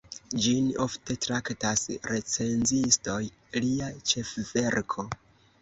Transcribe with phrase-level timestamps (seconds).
[0.43, 3.21] Ĝin ofte traktas recenzistoj
[3.67, 5.07] lia ĉefverko.